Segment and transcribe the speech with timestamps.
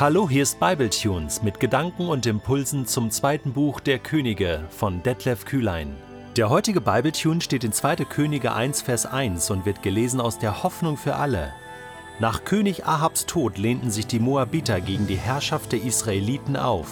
[0.00, 5.44] Hallo, hier ist Bibletunes mit Gedanken und Impulsen zum zweiten Buch der Könige von Detlef
[5.44, 5.94] Kühlein.
[6.36, 7.96] Der heutige Bibletune steht in 2.
[7.96, 11.52] Könige 1, Vers 1 und wird gelesen aus der Hoffnung für alle.
[12.18, 16.88] Nach König Ahabs Tod lehnten sich die Moabiter gegen die Herrschaft der Israeliten auf.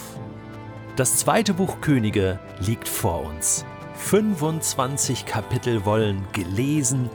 [0.96, 3.64] Das zweite Buch Könige liegt vor uns.
[3.95, 7.09] 25 Kapitel wollen gelesen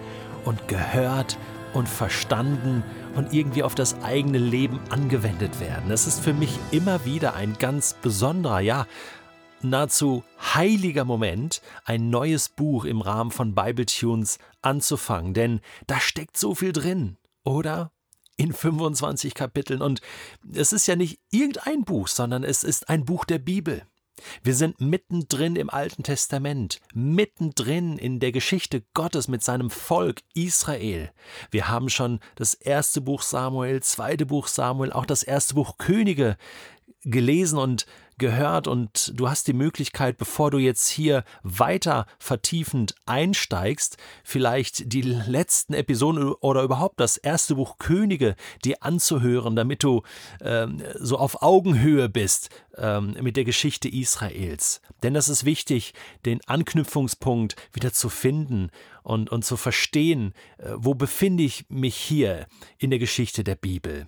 [0.43, 1.52] und gehört und
[1.89, 2.83] verstanden
[3.15, 5.89] und irgendwie auf das eigene Leben angewendet werden.
[5.89, 8.87] Das ist für mich immer wieder ein ganz besonderer, ja,
[9.61, 16.55] nahezu heiliger Moment, ein neues Buch im Rahmen von Bibletunes anzufangen, denn da steckt so
[16.55, 17.91] viel drin, oder?
[18.35, 19.81] In 25 Kapiteln.
[19.81, 20.01] Und
[20.53, 23.83] es ist ja nicht irgendein Buch, sondern es ist ein Buch der Bibel.
[24.43, 31.11] Wir sind mittendrin im Alten Testament, mittendrin in der Geschichte Gottes mit seinem Volk Israel.
[31.51, 36.37] Wir haben schon das erste Buch Samuel, zweite Buch Samuel, auch das erste Buch Könige
[37.03, 37.85] gelesen und
[38.17, 45.01] gehört und du hast die Möglichkeit, bevor du jetzt hier weiter vertiefend einsteigst, vielleicht die
[45.01, 50.03] letzten Episoden oder überhaupt das erste Buch Könige dir anzuhören, damit du
[50.41, 54.81] ähm, so auf Augenhöhe bist ähm, mit der Geschichte Israels.
[55.01, 55.93] Denn das ist wichtig,
[56.25, 58.69] den Anknüpfungspunkt wieder zu finden
[59.01, 64.07] und, und zu verstehen, äh, wo befinde ich mich hier in der Geschichte der Bibel.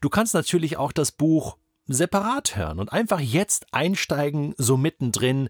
[0.00, 1.56] Du kannst natürlich auch das Buch
[1.86, 5.48] separat hören und einfach jetzt einsteigen, so mittendrin,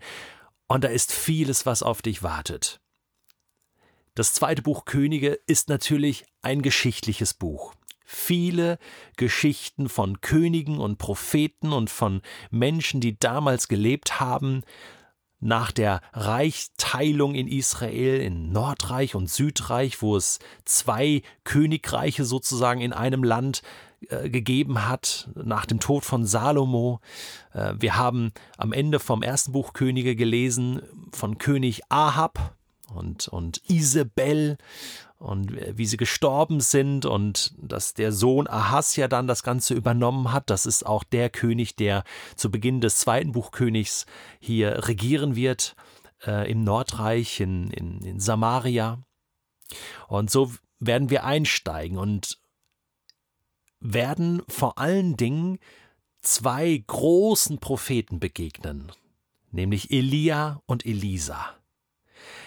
[0.69, 2.81] und da ist vieles, was auf dich wartet.
[4.15, 7.75] Das zweite Buch Könige ist natürlich ein geschichtliches Buch.
[8.05, 8.79] Viele
[9.17, 14.63] Geschichten von Königen und Propheten und von Menschen, die damals gelebt haben,
[15.47, 22.93] nach der Reichsteilung in Israel in Nordreich und Südreich, wo es zwei Königreiche sozusagen in
[22.93, 23.63] einem Land
[24.09, 27.01] äh, gegeben hat nach dem Tod von Salomo.
[27.55, 32.57] Äh, wir haben am Ende vom ersten Buch Könige gelesen von König Ahab
[32.93, 34.59] und, und Isabel
[35.19, 40.51] und wie sie gestorben sind und dass der Sohn Ahasja dann das Ganze übernommen hat.
[40.51, 42.05] Das ist auch der König, der
[42.35, 44.07] zu Beginn des zweiten Buchkönigs
[44.41, 45.75] hier regieren wird
[46.27, 49.03] äh, im Nordreich, in, in, in Samaria.
[50.09, 52.39] Und so werden wir einsteigen und
[53.81, 55.59] werden vor allen Dingen
[56.21, 58.93] zwei großen Propheten begegnen,
[59.51, 61.55] nämlich Elia und Elisa.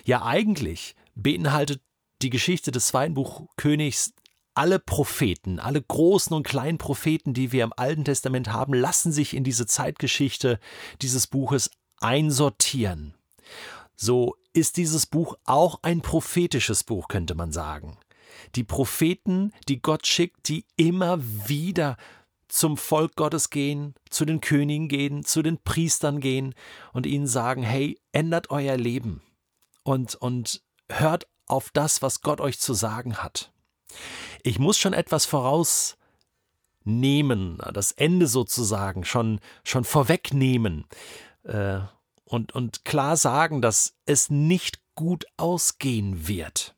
[0.05, 1.81] Ja, eigentlich beinhaltet
[2.21, 4.13] die Geschichte des zweiten Buch Königs
[4.53, 9.33] alle Propheten, alle großen und kleinen Propheten, die wir im Alten Testament haben, lassen sich
[9.33, 10.59] in diese Zeitgeschichte
[11.01, 11.71] dieses Buches
[12.01, 13.13] einsortieren.
[13.95, 17.97] So ist dieses Buch auch ein prophetisches Buch, könnte man sagen.
[18.55, 21.95] Die Propheten, die Gott schickt, die immer wieder
[22.49, 26.53] zum Volk Gottes gehen, zu den Königen gehen, zu den Priestern gehen
[26.91, 29.21] und ihnen sagen, hey, ändert euer Leben
[29.83, 33.51] und, und hört auf das, was Gott euch zu sagen hat.
[34.43, 35.97] Ich muss schon etwas vorausnehmen,
[37.73, 40.85] das Ende sozusagen schon, schon vorwegnehmen
[41.43, 41.79] äh,
[42.23, 46.75] und, und klar sagen, dass es nicht gut ausgehen wird.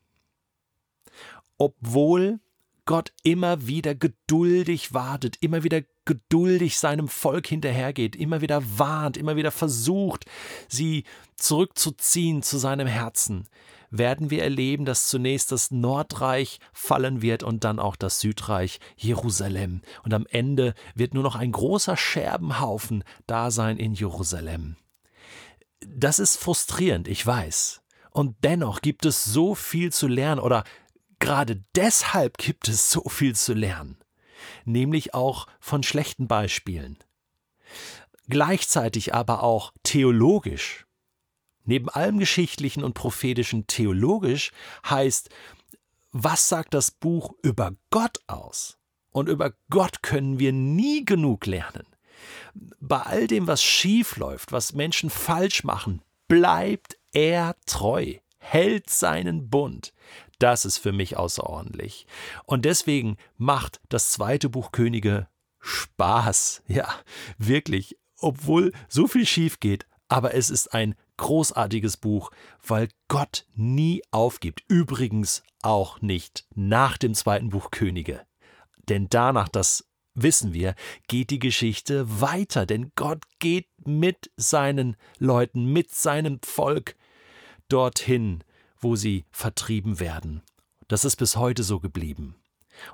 [1.58, 2.40] Obwohl
[2.84, 9.36] Gott immer wieder geduldig wartet, immer wieder geduldig seinem Volk hinterhergeht, immer wieder warnt, immer
[9.36, 10.24] wieder versucht,
[10.68, 11.04] sie
[11.36, 13.46] zurückzuziehen zu seinem Herzen
[13.92, 19.82] werden wir erleben, dass zunächst das Nordreich fallen wird und dann auch das Südreich Jerusalem.
[20.02, 24.76] Und am Ende wird nur noch ein großer Scherbenhaufen da sein in Jerusalem.
[25.86, 27.82] Das ist frustrierend, ich weiß.
[28.10, 30.64] Und dennoch gibt es so viel zu lernen oder
[31.18, 33.98] gerade deshalb gibt es so viel zu lernen.
[34.64, 36.98] Nämlich auch von schlechten Beispielen.
[38.28, 40.86] Gleichzeitig aber auch theologisch
[41.64, 44.52] Neben allem Geschichtlichen und Prophetischen theologisch
[44.88, 45.30] heißt,
[46.10, 48.78] was sagt das Buch über Gott aus?
[49.12, 51.86] Und über Gott können wir nie genug lernen.
[52.80, 59.50] Bei all dem, was schief läuft, was Menschen falsch machen, bleibt er treu, hält seinen
[59.50, 59.92] Bund.
[60.38, 62.06] Das ist für mich außerordentlich.
[62.44, 65.28] Und deswegen macht das zweite Buch Könige
[65.60, 66.62] Spaß.
[66.66, 66.88] Ja,
[67.38, 67.96] wirklich.
[68.18, 72.30] Obwohl so viel schief geht, aber es ist ein großartiges Buch,
[72.66, 74.62] weil Gott nie aufgibt.
[74.68, 78.20] Übrigens auch nicht nach dem zweiten Buch Könige.
[78.88, 80.74] Denn danach, das wissen wir,
[81.08, 86.96] geht die Geschichte weiter, denn Gott geht mit seinen Leuten, mit seinem Volk
[87.68, 88.44] dorthin,
[88.78, 90.42] wo sie vertrieben werden.
[90.88, 92.36] Das ist bis heute so geblieben.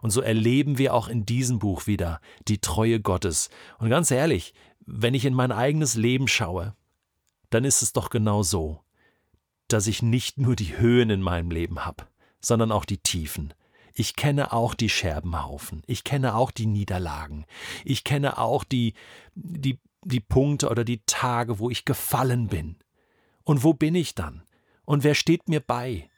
[0.03, 3.49] Und so erleben wir auch in diesem Buch wieder die Treue Gottes.
[3.79, 4.55] Und ganz ehrlich,
[4.85, 6.75] wenn ich in mein eigenes Leben schaue,
[7.51, 8.81] dann ist es doch genau so,
[9.69, 12.07] dass ich nicht nur die Höhen in meinem Leben habe,
[12.41, 13.55] sondern auch die Tiefen.
[13.95, 17.45] Ich kenne auch die Scherbenhaufen, ich kenne auch die Niederlagen,
[17.85, 18.95] ich kenne auch die,
[19.35, 22.77] die, die Punkte oder die Tage, wo ich gefallen bin.
[23.45, 24.43] Und wo bin ich dann?
[24.85, 26.09] Und wer steht mir bei?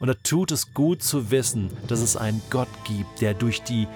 [0.00, 3.86] Und da tut es gut zu wissen, dass es einen Gott gibt, der durch die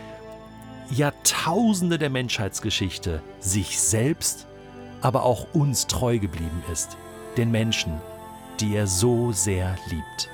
[0.91, 4.47] Jahrtausende der Menschheitsgeschichte sich selbst,
[5.01, 6.97] aber auch uns treu geblieben ist,
[7.37, 8.01] den Menschen,
[8.61, 10.29] die er so sehr liebt.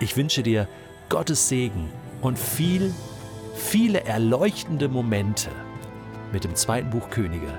[0.00, 0.68] Ich wünsche dir
[1.08, 1.90] Gottes Segen
[2.20, 2.92] und viel,
[3.54, 5.50] viele erleuchtende Momente
[6.32, 7.58] mit dem zweiten Buch Könige